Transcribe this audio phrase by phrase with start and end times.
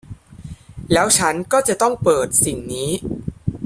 [0.93, 2.89] แล้วฉันก็จะต้องเปิดสิ่งนี้